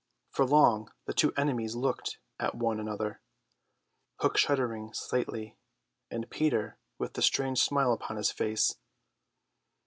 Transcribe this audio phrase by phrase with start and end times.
[0.31, 3.21] For long the two enemies looked at one another,
[4.15, 5.59] Hook shuddering slightly,
[6.09, 8.77] and Peter with the strange smile upon his face.